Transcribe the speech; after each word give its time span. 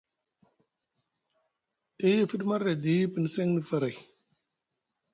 Day 1.99 2.17
e 2.21 2.27
fiɗi 2.29 2.45
marɗi 2.49 2.71
edi 2.77 3.11
pin 3.13 3.25
seŋni 3.33 3.61
faray. 3.69 3.95